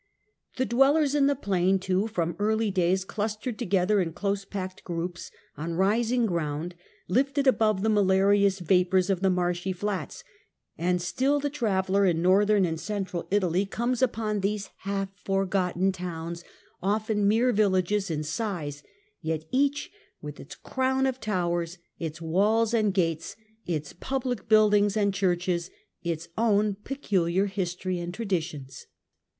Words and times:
The 0.57 0.65
dwellers 0.65 1.13
in 1.13 1.27
the 1.27 1.35
plain, 1.35 1.77
too, 1.77 2.07
from 2.07 2.35
early 2.39 2.71
days 2.71 3.05
clustered 3.05 3.59
together 3.59 4.01
in 4.01 4.13
close 4.13 4.45
packed 4.45 4.83
groups, 4.83 5.29
on 5.55 5.75
rising 5.75 6.25
ground, 6.25 6.73
lifted 7.07 7.45
above 7.45 7.83
the 7.83 7.89
malarious 7.89 8.57
vapours 8.57 9.11
of 9.11 9.19
the 9.21 9.29
marshy 9.29 9.71
flats, 9.71 10.23
and 10.75 10.99
still 10.99 11.39
the 11.39 11.51
traveller 11.51 12.03
in 12.07 12.19
Northern 12.19 12.65
and 12.65 12.79
Central 12.79 13.27
Italy 13.29 13.63
comes 13.67 14.01
upon 14.01 14.39
these 14.39 14.71
half 14.77 15.09
forgotten 15.23 15.91
towns, 15.91 16.43
often 16.81 17.27
mere 17.27 17.51
villages 17.51 18.09
in 18.09 18.23
size, 18.23 18.81
yet 19.21 19.43
each 19.51 19.91
with 20.19 20.39
its 20.39 20.55
crown 20.55 21.05
of 21.05 21.19
towers, 21.19 21.77
its 21.99 22.19
walls 22.19 22.73
and 22.73 22.91
gates, 22.91 23.35
its 23.67 23.93
public 23.93 24.49
buildings 24.49 24.97
and 24.97 25.13
churches, 25.13 25.69
its 26.01 26.27
own 26.39 26.73
peculiar 26.83 27.45
history 27.45 27.99
and 27.99 28.15
traditions. 28.15 28.87